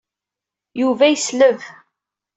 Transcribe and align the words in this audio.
Yuba 0.81 1.05
yesleb. 1.07 1.59